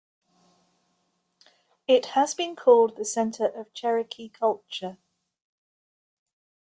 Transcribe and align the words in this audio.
It 1.87 2.07
has 2.17 2.33
been 2.33 2.55
called 2.55 2.95
the 2.95 3.05
center 3.05 3.45
of 3.45 3.71
Cherokee 3.71 4.29
culture. 4.29 4.97